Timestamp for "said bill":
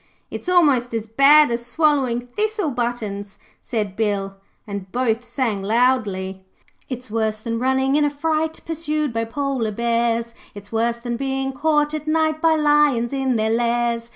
3.61-4.35